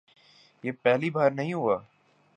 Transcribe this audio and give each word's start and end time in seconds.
یہ 0.63 0.71
پہلی 0.83 1.09
بار 1.09 1.31
نہیں 1.31 1.53
ہوا۔ 1.53 1.77